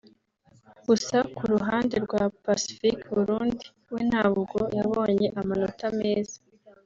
gusa 0.87 1.17
ku 1.35 1.43
ruhande 1.53 1.95
rwa 2.05 2.23
Pacifique 2.45 3.03
(Burundi) 3.15 3.65
we 3.93 3.99
ntabwo 4.09 4.57
yabonye 4.77 5.27
amanota 5.39 5.85
meza 5.99 6.37